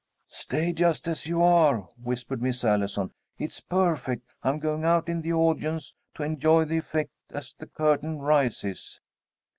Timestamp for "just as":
0.73-1.27